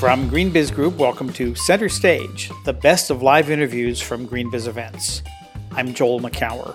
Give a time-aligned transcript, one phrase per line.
[0.00, 5.22] From GreenBiz Group, welcome to Center Stage, the best of live interviews from GreenBiz events.
[5.72, 6.74] I'm Joel Makower.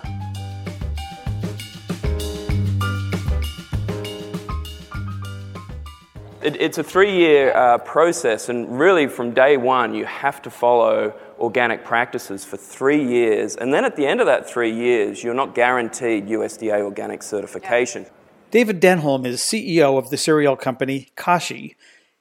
[6.44, 10.52] It, it's a three year uh, process, and really from day one, you have to
[10.52, 13.56] follow organic practices for three years.
[13.56, 18.06] And then at the end of that three years, you're not guaranteed USDA organic certification.
[18.52, 21.76] David Denholm is CEO of the cereal company Kashi.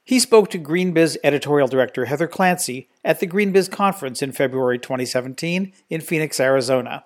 [0.07, 5.73] He spoke to GreenBiz editorial director Heather Clancy at the GreenBiz conference in February 2017
[5.89, 7.05] in Phoenix, Arizona,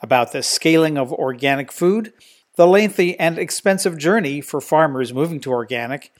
[0.00, 2.12] about the scaling of organic food,
[2.54, 6.12] the lengthy and expensive journey for farmers moving to organic,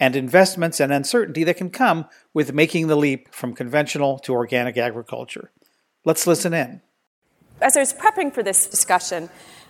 [0.00, 4.78] and investments and uncertainty that can come with making the leap from conventional to organic
[4.78, 5.50] agriculture.
[6.06, 6.80] Let's listen in.
[7.60, 9.28] As I was prepping for this discussion,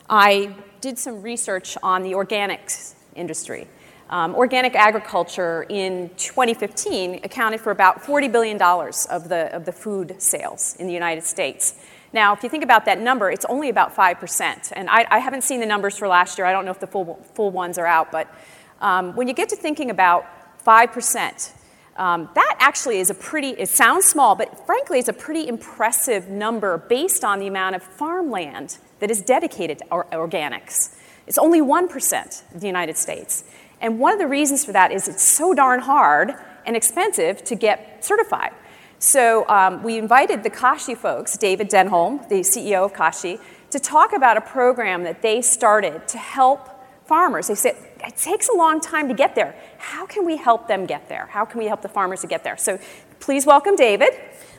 [0.09, 3.67] I did some research on the organics industry.
[4.11, 10.20] Um, organic agriculture in 2015 accounted for about $40 billion of the, of the food
[10.20, 11.75] sales in the United States.
[12.12, 14.73] Now, if you think about that number, it's only about 5%.
[14.77, 16.47] And I, I haven't seen the numbers for last year.
[16.47, 18.33] I don't know if the full, full ones are out, but
[18.81, 20.27] um, when you get to thinking about
[20.65, 21.53] 5%,
[21.97, 26.28] um, that actually is a pretty, it sounds small, but frankly, it's a pretty impressive
[26.28, 30.97] number based on the amount of farmland that is dedicated to or- organics.
[31.27, 33.45] It's only 1% of the United States.
[33.80, 36.34] And one of the reasons for that is it's so darn hard
[36.67, 38.53] and expensive to get certified.
[38.98, 43.39] So um, we invited the Kashi folks, David Denholm, the CEO of Kashi,
[43.70, 46.70] to talk about a program that they started to help
[47.06, 47.48] farmers.
[47.48, 49.55] They said, it takes a long time to get there.
[49.78, 51.27] How can we help them get there?
[51.27, 52.56] How can we help the farmers to get there?
[52.56, 52.78] So
[53.20, 54.11] please welcome David.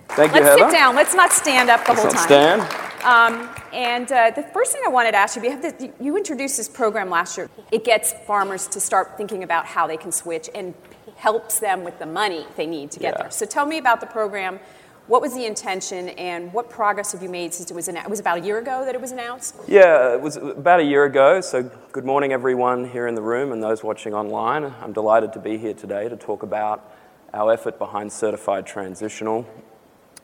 [0.10, 0.72] Thank you, Let's Heather.
[0.72, 0.96] sit down.
[0.96, 2.24] Let's not stand up the Let's whole time.
[2.62, 2.95] stand.
[3.06, 6.18] Um, and uh, the first thing I wanted to ask you, you, have this, you
[6.18, 7.52] introduced this program last year.
[7.72, 10.74] It gets farmers to start thinking about how they can switch and
[11.16, 13.22] helps them with the money they need to get Yeah.
[13.24, 13.32] there.
[13.32, 14.60] So tell me about the program.
[15.06, 18.08] What was the intention, and what progress have you made since it was announced?
[18.08, 19.56] It was about a year ago that it was announced.
[19.68, 21.42] Yeah, it was about a year ago.
[21.42, 24.74] So, good morning, everyone here in the room and those watching online.
[24.82, 26.92] I'm delighted to be here today to talk about
[27.36, 29.46] our effort behind Certified Transitional.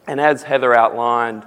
[0.07, 1.45] And as Heather outlined,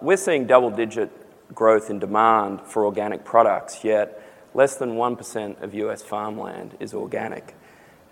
[0.00, 1.10] we're seeing double digit
[1.54, 4.22] growth in demand for organic products, yet
[4.54, 7.54] less than 1% of US farmland is organic.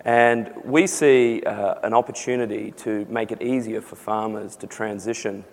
[0.01, 5.43] And we see uh, an opportunity to make it easier for farmers to transition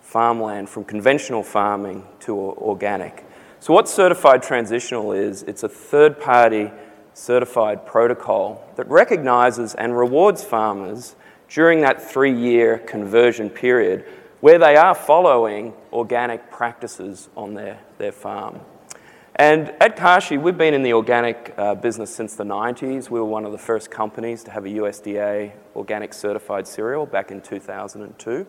[0.00, 3.24] farmland from conventional farming to organic.
[3.58, 6.70] So, what certified transitional is, it's a third party
[7.14, 11.16] certified protocol that recognizes and rewards farmers
[11.48, 14.04] during that three year conversion period
[14.40, 18.60] where they are following organic practices on their, their farm.
[19.38, 23.10] And at Kashi, we've been in the organic uh, business since the 90s.
[23.10, 27.30] We were one of the first companies to have a USDA organic certified cereal back
[27.30, 28.46] in 2002.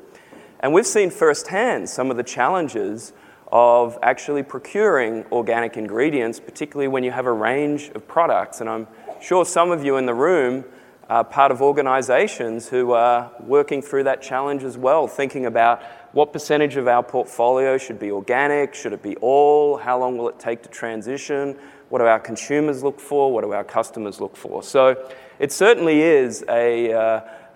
[0.61, 3.11] And we've seen firsthand some of the challenges
[3.51, 8.61] of actually procuring organic ingredients, particularly when you have a range of products.
[8.61, 8.87] And I'm
[9.21, 10.65] sure some of you in the room
[11.09, 15.81] are part of organizations who are working through that challenge as well, thinking about
[16.11, 20.27] what percentage of our portfolio should be organic, should it be all, how long will
[20.29, 21.57] it take to transition,
[21.89, 24.61] what do our consumers look for, what do our customers look for.
[24.63, 25.09] So
[25.39, 26.99] it certainly is a, uh,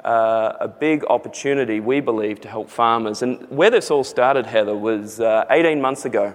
[0.05, 3.21] uh, a big opportunity, we believe, to help farmers.
[3.21, 6.33] And where this all started, Heather, was uh, 18 months ago.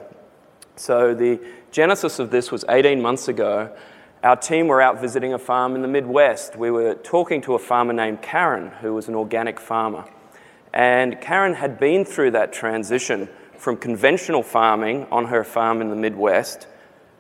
[0.77, 1.41] So the
[1.71, 3.75] genesis of this was 18 months ago.
[4.27, 6.57] Our team were out visiting a farm in the Midwest.
[6.57, 10.05] We were talking to a farmer named Karen, who was an organic farmer.
[10.75, 15.95] And Karen had been through that transition from conventional farming on her farm in the
[15.95, 16.67] Midwest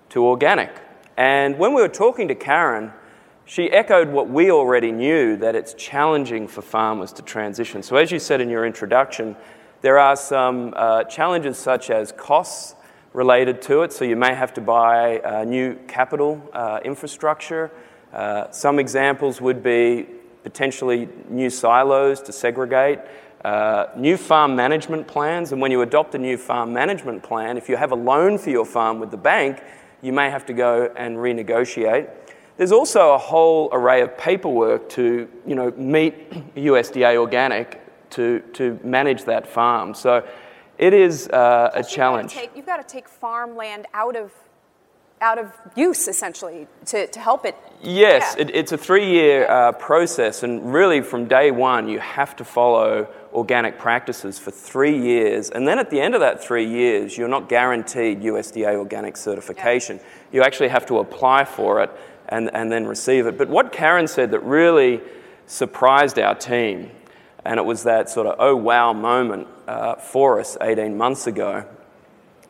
[0.09, 0.81] to organic.
[1.17, 2.91] And when we were talking to Karen,
[3.45, 7.85] she echoed what we already knew that it's challenging for farmers to transition.
[7.85, 9.37] So, as you said in your introduction,
[9.81, 12.75] there are some uh, challenges such as costs
[13.17, 13.95] related to it.
[13.95, 17.71] So, you may have to buy uh, new capital uh, infrastructure.
[18.13, 20.07] Uh, some examples would be
[20.43, 22.99] potentially new silos to segregate.
[23.43, 27.69] Uh, new farm management plans, and when you adopt a new farm management plan, if
[27.71, 29.63] you have a loan for your farm with the bank,
[30.03, 32.11] you may have to go and renegotiate.
[32.59, 37.81] There's also a whole array of paperwork to you know, meet USDA organic
[38.11, 39.95] to, to manage that farm.
[39.95, 40.27] So
[40.79, 42.33] it is uh, a challenge.
[42.33, 44.33] You've got, take, you've got to take farmland out of
[45.23, 47.57] out of use essentially to, to help it.
[47.83, 48.43] Yes, Yeah.
[48.43, 52.45] it, it's a three year uh, process, and really from day one, you have to
[52.45, 55.49] follow organic practices for three years.
[55.49, 60.01] And then at the end of that three years, you're not guaranteed USDA organic certification.
[60.33, 61.91] You actually have to apply for it
[62.29, 63.39] and, and then receive it.
[63.39, 65.01] But what Karen said that really
[65.47, 66.91] surprised our team.
[67.47, 71.65] And it was that sort of oh wow moment uh, for us 18 months ago.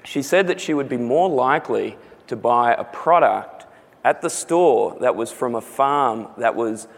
[0.04, 1.96] She said that she would be more likely
[2.28, 3.66] to buy a product
[4.04, 6.88] at the store that was from a farm that was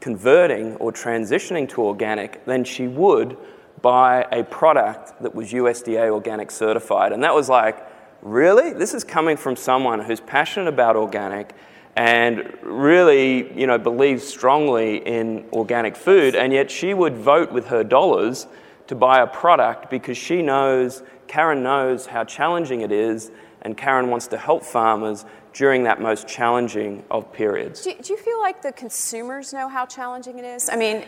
[0.00, 3.36] converting or transitioning to organic than she would
[3.82, 7.12] buy a product that was USDA organic certified.
[7.12, 7.86] And that was like,
[8.20, 8.72] really?
[8.72, 11.54] This is coming from someone who's passionate about organic
[11.96, 17.66] and really, you know, believes strongly in organic food, and yet she would vote with
[17.68, 18.46] her dollars
[18.86, 23.30] to buy a product because she knows, Karen knows how challenging it is,
[23.62, 27.82] and Karen wants to help farmers during that most challenging of periods.
[27.82, 30.68] Do, do you feel like the consumers know how challenging it is?
[30.68, 31.04] I mean,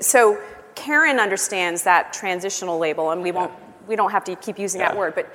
[0.00, 0.42] so
[0.74, 3.52] Karen understands that transitional label, and we won't,
[3.86, 4.88] we don't have to keep using yeah.
[4.88, 5.32] that word, but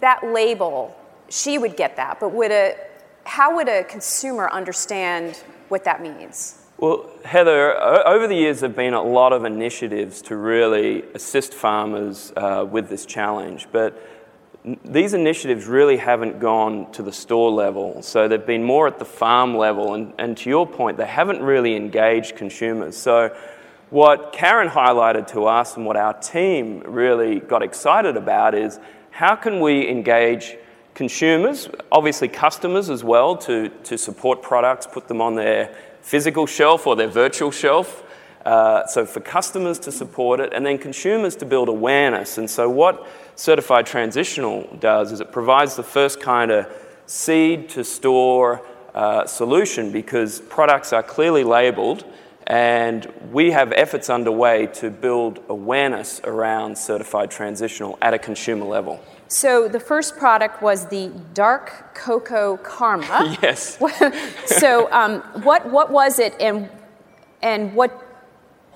[0.00, 0.96] that label,
[1.28, 2.76] she would get that, but would a
[3.26, 5.36] how would a consumer understand
[5.68, 6.62] what that means?
[6.78, 7.76] Well, Heather,
[8.06, 12.66] over the years, there have been a lot of initiatives to really assist farmers uh,
[12.70, 14.00] with this challenge, but
[14.84, 18.02] these initiatives really haven't gone to the store level.
[18.02, 21.40] So they've been more at the farm level, and, and to your point, they haven't
[21.42, 22.96] really engaged consumers.
[22.96, 23.34] So,
[23.90, 28.80] what Karen highlighted to us and what our team really got excited about is
[29.10, 30.56] how can we engage
[30.96, 36.86] consumers, obviously customers as well, to, to support products, put them on their physical shelf
[36.86, 38.02] or their virtual shelf.
[38.46, 42.38] Uh, so for customers to support it, and then consumers to build awareness.
[42.38, 46.66] And so what Certified Transitional does is it provides the first kind of
[47.04, 48.62] seed to store
[48.94, 52.04] uh, solution because products are clearly labeled
[52.46, 59.00] and we have efforts underway to build awareness around certified transitional at a consumer level.
[59.28, 63.36] So the first product was the dark cocoa karma.
[63.42, 63.78] yes.
[64.46, 66.70] so um, what what was it, and
[67.42, 67.90] and what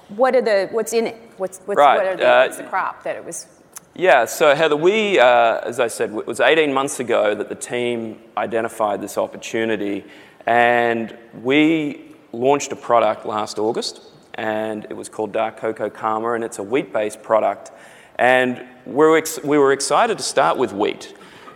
[0.08, 1.16] what are the what's in it?
[1.36, 1.96] What's, what's right.
[1.96, 3.46] what are the, uh, what's the crop that it was?
[3.94, 4.24] Yeah.
[4.24, 8.18] So Heather, we uh, as I said, it was 18 months ago that the team
[8.36, 10.04] identified this opportunity,
[10.46, 14.02] and we launched a product last August,
[14.34, 17.70] and it was called Dark Cocoa Karma, and it's a wheat-based product.
[18.16, 21.14] And we're ex- we were excited to start with wheat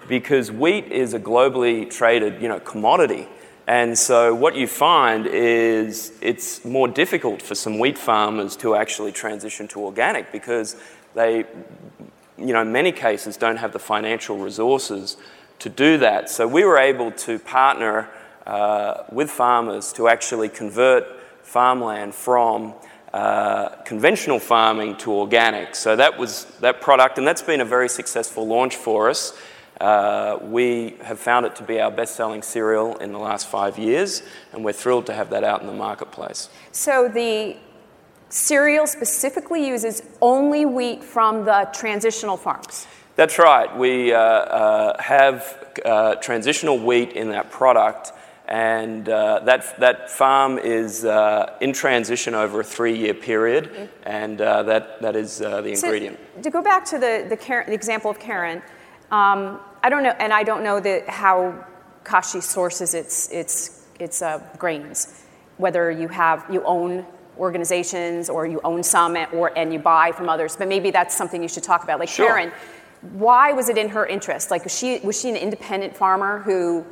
[0.09, 3.29] because wheat is a globally traded you know, commodity.
[3.67, 9.13] And so what you find is it's more difficult for some wheat farmers to actually
[9.13, 10.77] transition to organic because
[11.15, 11.47] they,
[12.37, 15.17] you know, in many cases don't have the financial resources
[15.61, 16.29] to do that.
[16.29, 18.11] So we were able to partner
[18.47, 21.05] uh, with farmers to actually convert
[21.43, 22.75] farmland from
[23.13, 25.75] uh, conventional farming to organic.
[25.75, 29.39] So that was that product, and that's been a very successful launch for us.
[29.81, 33.79] Uh, we have found it to be our best selling cereal in the last five
[33.79, 36.49] years, and we're thrilled to have that out in the marketplace.
[36.73, 37.57] So the
[38.29, 42.87] cereal specifically uses only wheat from the transitional farms?
[43.17, 43.75] That's right.
[43.77, 48.13] We uh, uh have uh, transitional wheat in that product
[48.47, 53.87] and uh, that, that farm is uh, in transition over a three year period, mm-hmm.
[54.05, 56.19] and uh, that, that is uh, the ingredient.
[56.37, 58.59] So, to go back to the, the, Karen, the example of Karen,
[59.11, 61.65] um, I don't know, and I don't know the, how
[62.05, 65.25] Kashi sources its, its, its uh, grains,
[65.57, 67.07] whether you, have, you own
[67.39, 71.41] organizations or you own some or, and you buy from others, but maybe that's something
[71.41, 71.99] you should talk about.
[71.99, 72.27] Like sure.
[72.27, 72.53] Karen,
[73.13, 74.51] why was it in her interest?
[74.51, 76.85] Like, was she, was she an independent farmer who?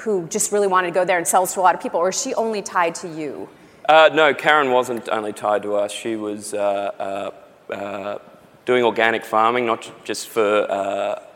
[0.00, 2.08] Who just really wanted to go there and sells to a lot of people, or
[2.08, 3.48] is she only tied to you?
[3.88, 5.92] Uh, no, Karen wasn't only tied to us.
[5.92, 7.30] She was uh,
[7.70, 8.18] uh, uh
[8.66, 10.74] doing organic farming, not just for uh,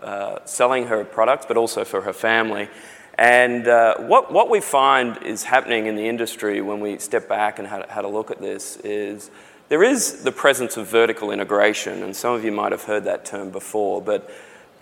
[0.04, 2.68] uh, selling her products, but also for her family.
[3.16, 3.66] And
[4.09, 7.88] what, what we find is happening in the industry when we step back and had,
[7.88, 9.30] had a look at this is
[9.68, 13.25] there is the presence of vertical integration, and some of you might have heard that
[13.25, 14.30] term before, but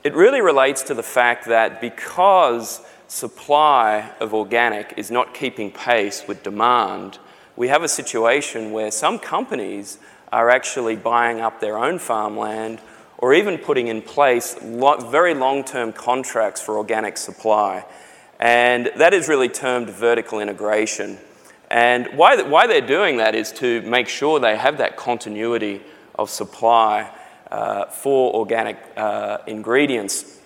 [0.03, 2.81] it really relates to the fact that because
[3.13, 7.19] supply of organic is not keeping pace with demand,
[7.57, 9.99] we have a situation where some companies
[10.33, 12.81] are actually buying up their own farmland
[13.19, 17.85] or even putting in place very long term contracts for organic supply.
[18.41, 21.19] And that is really termed vertical integration.
[21.71, 25.83] And why, why they're doing that is to make sure they have that continuity
[26.15, 27.11] of supply
[27.51, 30.39] uh, for organic uh, ingredients.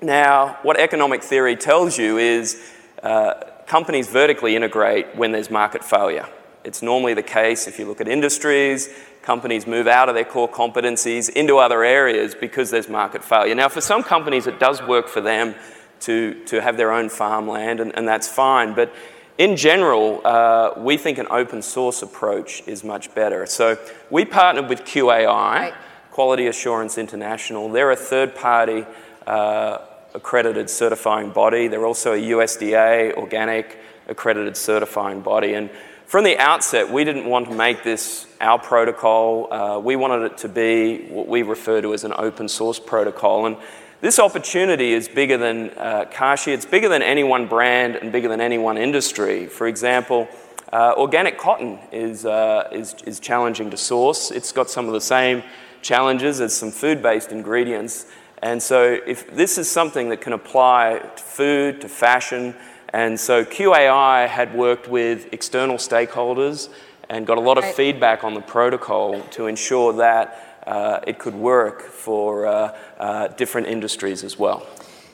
[0.00, 2.62] Now, what economic theory tells you is
[3.02, 3.34] uh,
[3.66, 6.28] companies vertically integrate when there's market failure.
[6.62, 8.88] It's normally the case if you look at industries,
[9.22, 13.54] companies move out of their core competencies into other areas because there's market failure.
[13.54, 15.54] Now, for some companies, it does work for them
[16.00, 18.74] to, to have their own farmland, and, and that's fine.
[18.74, 18.94] But
[19.36, 23.46] in general, uh, we think an open source approach is much better.
[23.46, 23.78] So
[24.10, 25.74] we partnered with QAI.
[26.12, 27.68] Quality Assurance International.
[27.68, 28.84] They're a third party
[29.24, 29.78] uh,
[30.18, 31.68] accredited certifying body.
[31.68, 35.54] They're also a USDA organic accredited certifying body.
[35.54, 35.70] And
[36.06, 39.52] from the outset, we didn't want to make this our protocol.
[39.52, 43.46] Uh, we wanted it to be what we refer to as an open source protocol.
[43.46, 43.56] And
[44.00, 48.28] this opportunity is bigger than uh, Kashi, it's bigger than any one brand and bigger
[48.28, 49.46] than any one industry.
[49.46, 50.26] For example,
[50.72, 54.32] uh, organic cotton is, uh, is, is challenging to source.
[54.32, 55.44] It's got some of the same
[55.80, 58.06] challenges as some food based ingredients.
[58.42, 62.54] And so, if this is something that can apply to food, to fashion,
[62.90, 66.68] and so QAI had worked with external stakeholders
[67.08, 67.74] and got a lot of right.
[67.74, 73.66] feedback on the protocol to ensure that uh, it could work for uh, uh, different
[73.66, 74.66] industries as well.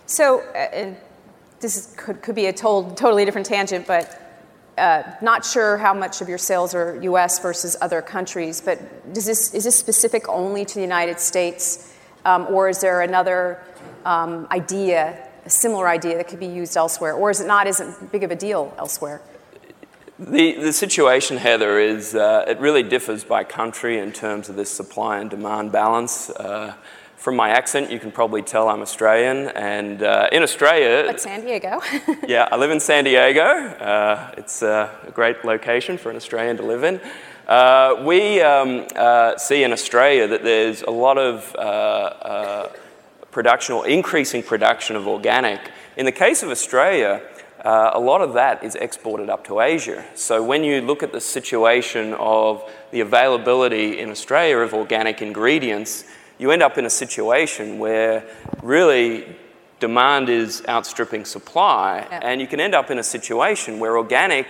[0.07, 0.95] So, uh,
[1.61, 4.21] this is, could, could be a told, totally different tangent, but
[4.77, 9.25] uh, not sure how much of your sales are US versus other countries, but does
[9.25, 11.94] this, is this specific only to the United States,
[12.25, 13.63] um, or is there another
[14.05, 17.81] um, idea, a similar idea that could be used elsewhere, or is it not as
[18.13, 19.21] big of a deal elsewhere?
[20.19, 24.71] The, the situation, Heather, is uh, it really differs by country in terms of this
[24.71, 26.31] supply and demand balance.
[26.31, 26.75] Uh,
[27.17, 29.49] from my accent, you can probably tell I'm Australian.
[29.57, 31.05] And uh, in Australia.
[31.07, 31.81] But San Diego.
[32.29, 33.43] yeah, I live in San Diego.
[33.43, 37.01] Uh, it's a great location for an Australian to live in.
[37.47, 41.53] Uh, we um, uh, see in Australia that there's a lot of
[43.31, 45.61] production or increasing production of organic.
[45.97, 47.21] In the case of Australia,
[47.65, 50.05] uh, a lot of that is exported up to Asia.
[50.15, 56.05] So when you look at the situation of the availability in Australia of organic ingredients,
[56.39, 58.25] you end up in a situation where
[58.63, 59.37] really
[59.81, 62.21] demand is outstripping supply, yeah.
[62.23, 64.47] and you can end up in a situation where organic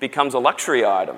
[0.00, 1.16] becomes a luxury item.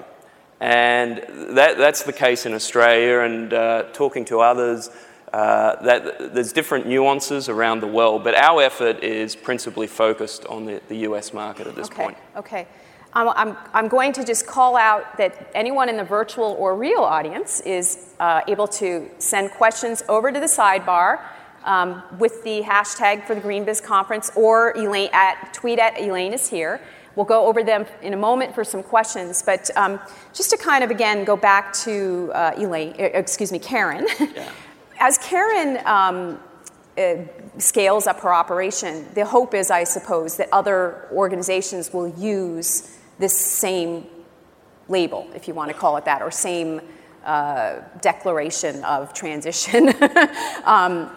[0.60, 1.24] And
[1.56, 4.90] that, that's the case in Australia, and uh, talking to others,
[5.32, 10.66] uh, that there's different nuances around the world, but our effort is principally focused on
[10.66, 12.18] the, the US market at this okay, point.
[12.36, 12.66] Okay.
[13.12, 17.00] I'm, I'm, I'm, going to just call out that anyone in the virtual or real
[17.00, 21.20] audience is uh, able to send questions over to the sidebar
[21.64, 26.48] um, with the hashtag for the GreenBiz conference or Elaine at, tweet at Elaine is
[26.48, 26.80] here.
[27.16, 29.98] We'll go over them in a moment for some questions, but um,
[30.32, 34.06] just to kind of again go back to uh, Elaine, excuse me, Karen.
[34.18, 34.50] Yeah.
[35.00, 36.38] As Karen um,
[36.98, 37.24] uh,
[37.58, 43.36] scales up her operation, the hope is, I suppose, that other organizations will use this
[43.38, 44.06] same
[44.88, 46.80] label, if you want to call it that, or same
[47.24, 49.88] uh, declaration of transition.
[50.64, 51.10] um,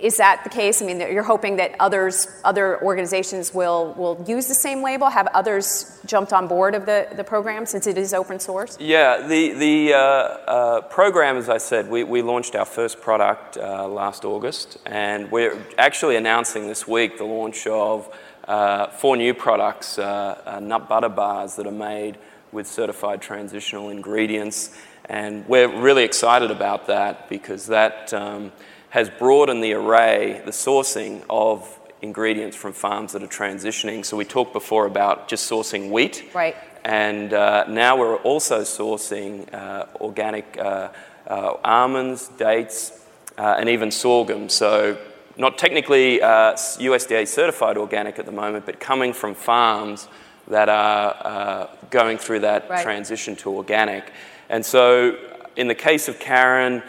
[0.00, 0.80] is that the case?
[0.80, 5.08] I mean, you're hoping that others, other organizations will, will use the same label.
[5.10, 8.78] Have others jumped on board of the, the program since it is open source?
[8.80, 13.56] Yeah, the, the uh, uh, program, as I said, we, we launched our first product
[13.56, 18.08] uh, last August, and we're actually announcing this week the launch of
[18.46, 22.18] uh, four new products uh, uh, nut butter bars that are made
[22.52, 24.76] with certified transitional ingredients.
[25.06, 28.12] And we're really excited about that because that.
[28.14, 28.52] Um,
[28.90, 34.04] has broadened the array, the sourcing of ingredients from farms that are transitioning.
[34.04, 36.30] So we talked before about just sourcing wheat.
[36.34, 36.56] Right.
[36.84, 40.88] And uh, now we're also sourcing uh, organic uh,
[41.26, 43.04] uh almonds, dates,
[43.36, 44.48] uh, and even sorghum.
[44.48, 44.96] So
[45.36, 50.08] not technically USDA uh, certified organic at the moment, but coming from farms
[50.46, 52.82] that are going through that right.
[52.82, 54.12] transition to organic.
[54.48, 55.18] And so
[55.56, 56.82] in the case of Karen,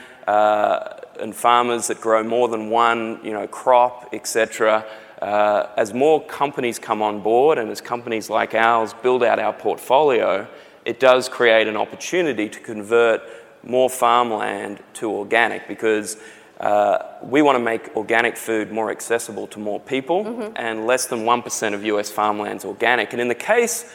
[1.20, 4.86] and farmers that grow more than one you know, crop, etc.
[5.22, 9.54] Uh, as more companies come on board and as companies like ours build out our
[9.54, 10.48] portfolio,
[10.86, 13.22] it does create an opportunity to convert
[13.64, 16.18] more farmland to organic because
[16.60, 20.54] uh, we want to make organic food more accessible to more people, mm-hmm.
[20.56, 23.14] and less than 1% of US farmland is organic.
[23.14, 23.92] And in the case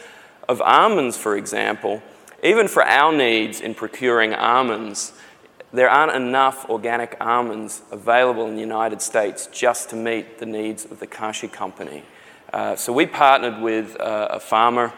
[0.49, 2.01] of almonds, for example,
[2.43, 5.13] even for our needs in procuring almonds,
[5.75, 10.85] there aren't enough organic almonds available in the United States just to meet the needs
[10.85, 12.03] of the Kashi company.
[12.53, 14.93] Uh, so we partnered with uh, a farmer,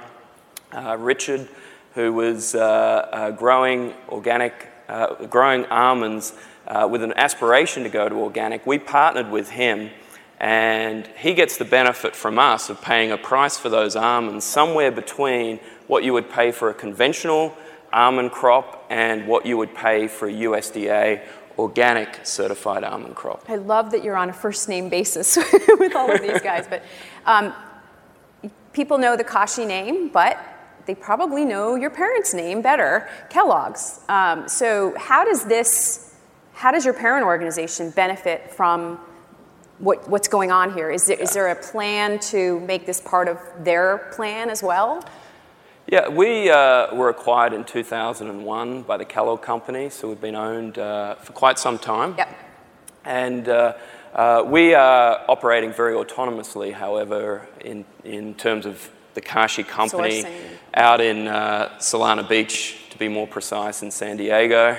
[0.72, 1.48] uh, Richard,
[1.96, 4.68] who was uh, uh, growing organic,
[5.30, 6.34] growing almonds
[6.90, 8.66] with an aspiration to go to organic.
[8.68, 9.90] We partnered with him,
[10.40, 14.92] and he gets the benefit from us of paying a price for those almonds somewhere
[14.92, 17.58] between what you would pay for a conventional
[17.94, 21.22] almond crop and what you would pay for a USDA
[21.58, 23.44] organic certified almond crop.
[23.48, 25.36] I love that you're on a first name basis
[25.80, 26.84] with all of these guys, but
[27.26, 27.54] um,
[28.74, 30.38] people know the Kashi name, but
[30.86, 34.02] they probably know your parents' name better, Kellogg's.
[34.08, 36.16] Um, so how does this,
[36.54, 39.00] how does your parent organization benefit from
[39.80, 40.90] what, what's going on here?
[40.90, 45.04] Is there, is there a plan to make this part of their plan as well?
[45.90, 50.78] Yeah, we uh, were acquired in 2001 by the Kellogg Company, so we've been owned
[50.78, 52.14] uh, for quite some time.
[52.18, 52.38] Yep.
[53.06, 53.74] And uh,
[54.14, 60.42] uh we are operating very autonomously, however, in, in terms of the Kashi Company Sourcing.
[60.74, 64.78] out in uh, Solana Beach, to be more precise, in San Diego.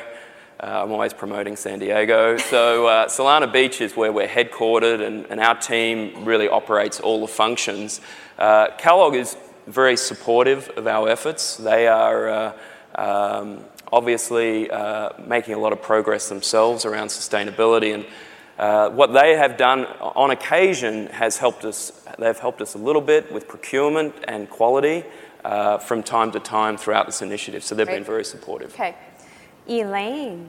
[0.61, 2.37] Uh, I'm always promoting San Diego.
[2.51, 7.23] So, uh, Solana Beach is where we're headquartered, and, and, our team really operates all
[7.23, 8.03] the functions.
[8.39, 9.37] Uh, Kellogg is
[9.69, 11.57] very supportive of our efforts.
[11.57, 12.53] They are uh,
[12.95, 18.07] um, obviously uh, making a lot of progress themselves around sustainability, and
[18.59, 21.93] uh, what they have done on occasion has helped us.
[22.19, 25.05] They've helped us a little bit with procurement and quality
[25.81, 27.63] from time to time throughout this initiative.
[27.63, 27.99] So they've Great.
[27.99, 28.75] been very supportive.
[28.75, 28.97] Okay.
[29.69, 30.49] Elaine.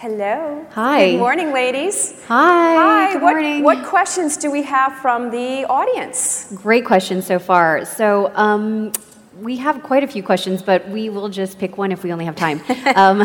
[0.00, 0.64] Hello.
[0.74, 1.10] Hi.
[1.10, 2.14] Good morning, ladies.
[2.28, 2.76] Hi.
[2.76, 3.12] Hi.
[3.14, 3.64] Good what, morning.
[3.64, 6.52] what questions do we have from the audience?
[6.54, 7.84] Great questions so far.
[7.84, 8.92] So, um,
[9.40, 12.26] we have quite a few questions, but we will just pick one if we only
[12.26, 12.62] have time.
[12.94, 13.22] um,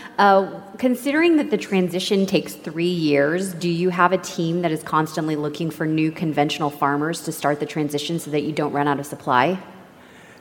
[0.18, 4.82] uh, considering that the transition takes three years, do you have a team that is
[4.82, 8.88] constantly looking for new conventional farmers to start the transition so that you don't run
[8.88, 9.56] out of supply?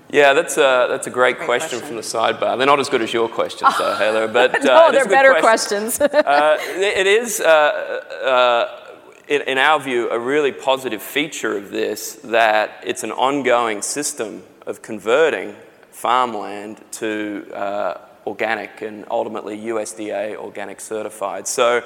[0.09, 1.87] Yeah, that's a, that's a great, Great question, question.
[1.87, 2.57] from the sidebar.
[2.57, 4.27] They're not as good as your questions, though, Heather.
[4.27, 5.91] But uh, no, is they're better question.
[5.91, 5.99] questions.
[6.01, 8.95] uh, it it is, uh, uh,
[9.27, 14.43] in, in our view, a really positive feature of this that it's an ongoing system
[14.65, 15.55] of converting
[15.91, 21.47] farmland to uh, organic and ultimately USDA organic certified.
[21.47, 21.83] So,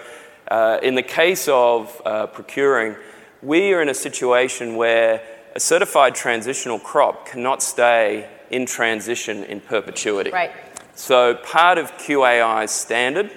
[0.49, 2.97] uh, in the case of uh, procuring,
[3.41, 5.23] we are in a situation where
[5.55, 10.31] a certified transitional crop cannot stay in transition in perpetuity.
[10.31, 10.51] right.
[10.95, 13.31] So part of QAI's standard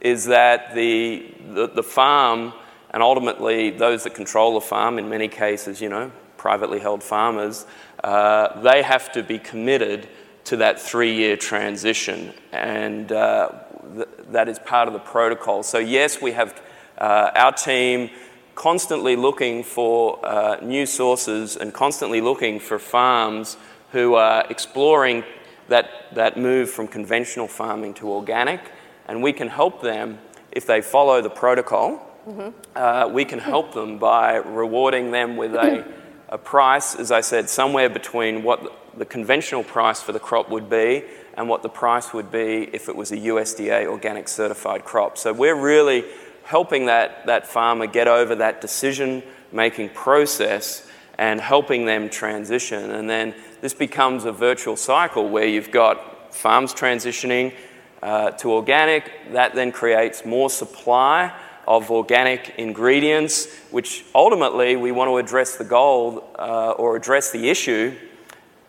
[0.00, 2.52] is that the, the, the, farm
[2.90, 7.66] and ultimately those that control the farm, in many cases, you know, privately held farmers,
[8.04, 10.08] uh, they have to be committed
[10.44, 12.32] to that three-year transition.
[12.52, 13.50] And uh,
[13.94, 15.62] th- that is part of the protocol.
[15.62, 16.60] So yes, we have
[16.98, 18.10] uh, our team
[18.58, 23.56] constantly looking for uh, new sources and constantly looking for farms
[23.92, 25.22] who are exploring
[25.68, 28.60] that, that move from conventional farming to organic,
[29.06, 30.18] and we can help them
[30.50, 32.04] if they follow the protocol.
[32.26, 32.48] Mm-hmm.
[32.74, 35.86] Uh, we can help them by rewarding them with a,
[36.28, 40.68] a price, as I said, somewhere between what the conventional price for the crop would
[40.68, 45.16] be and what the price would be if it was a USDA organic certified crop.
[45.16, 46.04] So we're really
[46.48, 52.90] helping that, that farmer get over that decision making process and helping them transition.
[52.92, 57.52] And then this becomes a virtual cycle where you've got farms transitioning
[58.02, 61.34] uh, to organic, that then creates more supply
[61.66, 67.50] of organic ingredients, which ultimately we want to address the goal uh, or address the
[67.50, 67.94] issue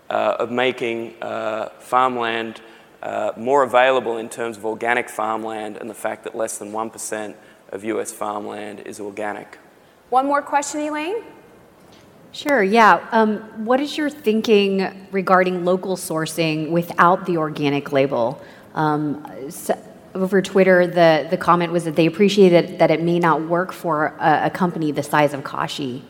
[0.09, 2.59] uh, of making uh, farmland
[3.01, 7.35] uh, more available in terms of organic farmland and the fact that less than 1%
[7.69, 9.58] of US farmland is organic.
[10.10, 11.23] One more question, Elaine?
[12.32, 13.08] Sure, yeah.
[13.12, 18.41] Um, what is your thinking regarding local sourcing without the organic label?
[18.75, 19.77] Um, so
[20.13, 24.15] over Twitter, the, the comment was that they appreciated that it may not work for
[24.19, 26.03] a, a company the size of Kashi.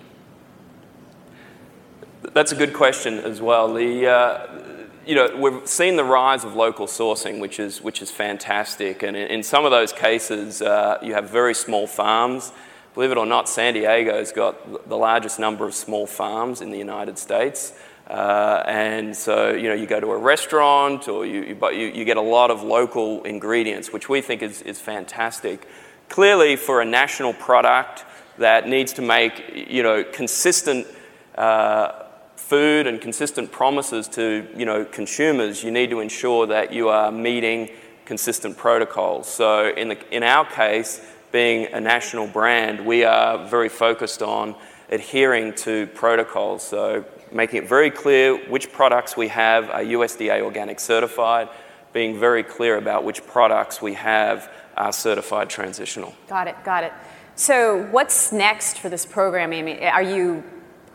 [2.33, 3.73] That's a good question as well.
[3.73, 4.68] The, uh,
[5.05, 9.03] you know, we've seen the rise of local sourcing, which is, which is fantastic.
[9.03, 12.51] And in, in some of those cases, uh, you have very small farms.
[12.93, 16.77] Believe it or not, San Diego's got the largest number of small farms in the
[16.77, 17.73] United States.
[18.07, 22.05] Uh, and so, you know, you go to a restaurant or you, you, you, you
[22.05, 25.67] get a lot of local ingredients, which we think is, is fantastic.
[26.09, 28.03] Clearly, for a national product
[28.39, 30.87] that needs to make, you know, consistent
[31.35, 32.05] uh,
[32.39, 37.11] food and consistent promises to you know, consumers, you need to ensure that you are
[37.11, 37.69] meeting
[38.05, 39.27] consistent protocols.
[39.27, 44.55] So, in, the, in our case, being a national brand, we are very focused on
[44.89, 46.63] adhering to protocols.
[46.63, 51.49] So, making it very clear which products we have are USDA organic certified,
[51.93, 56.15] being very clear about which products we have are certified transitional.
[56.27, 56.93] Got it, got it.
[57.35, 59.85] So, what's next for this program, Amy?
[59.85, 60.43] Are you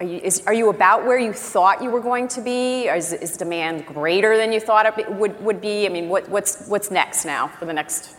[0.01, 2.89] are you, is, are you about where you thought you were going to be?
[2.89, 5.87] Is, is demand greater than you thought it would, would be?
[5.87, 8.17] I mean, what, what's, what's next now for the next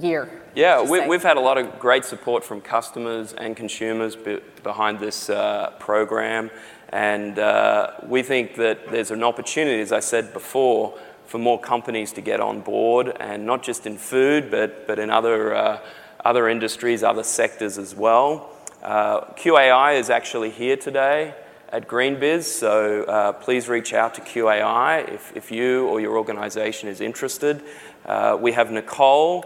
[0.00, 0.42] year?
[0.54, 5.00] Yeah, we, have had a lot of great support from customers and consumers be, behind
[5.00, 6.50] this uh, program.
[6.90, 12.12] And uh, we think that there's an opportunity, as I said before, for more companies
[12.12, 15.80] to get on board, and not just in food, but, but in other, uh,
[16.24, 18.50] other industries, other sectors as well.
[18.82, 21.34] Uh, QAI is actually here today
[21.68, 26.88] at GreenBiz, so uh, please reach out to QAI if, if you or your organization
[26.88, 27.62] is interested.
[28.04, 29.44] Uh, we have Nicole,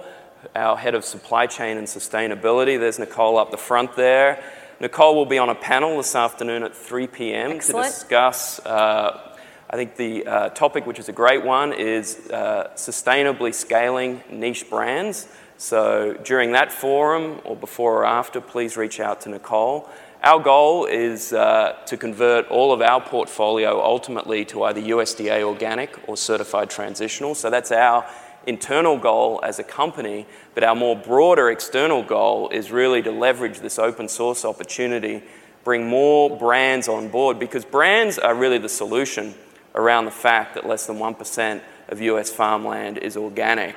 [0.55, 2.81] our head of supply chain and sustainability.
[2.81, 4.43] There's Nicole up the front there.
[4.81, 7.53] Nicole will be on a panel this afternoon at 3 p.m.
[7.53, 7.85] Excellent.
[7.85, 8.59] to discuss.
[8.61, 9.35] Uh,
[9.69, 14.71] I think the uh, topic, which is a great one, is uh, sustainably scaling niche
[14.71, 15.29] brands.
[15.59, 19.89] So during that forum or before or after, please reach out to Nicole.
[20.23, 25.97] Our goal is uh, to convert all of our portfolio ultimately to either USDA organic
[26.09, 27.35] or certified transitional.
[27.35, 28.05] So that's our
[28.47, 33.61] internal goal as a company, but our more broader external goal is really to leverage
[33.61, 35.23] this open source opportunity,
[35.65, 39.35] bring more brands on board, because brands are really the solution
[39.75, 43.77] around the fact that less than 1% of US farmland is organic.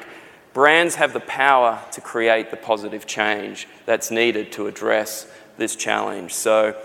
[0.54, 6.34] Brands have the power to create the positive change that's needed to address this challenge.
[6.34, 6.76] So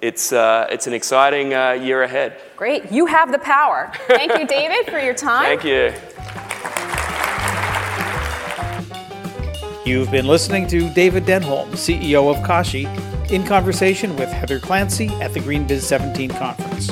[0.00, 2.40] it's, uh, it's an exciting uh, year ahead.
[2.56, 2.90] Great.
[2.90, 3.92] You have the power.
[4.08, 5.44] Thank you, David, for your time.
[5.44, 5.92] Thank you.
[9.84, 12.86] You've been listening to David Denholm, CEO of Kashi,
[13.32, 16.90] in conversation with Heather Clancy at the GreenBiz 17 conference.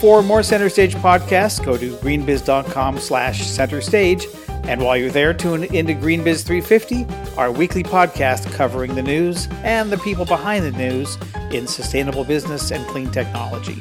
[0.00, 4.26] For more Center Stage podcasts, go to greenbiz.com slash center stage.
[4.70, 7.04] And while you're there, tune into GreenBiz 350,
[7.36, 11.18] our weekly podcast covering the news and the people behind the news
[11.50, 13.80] in sustainable business and clean technology.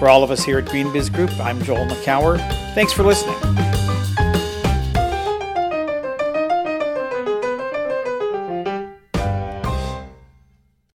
[0.00, 2.38] For all of us here at GreenBiz Group, I'm Joel Makower.
[2.74, 3.77] Thanks for listening.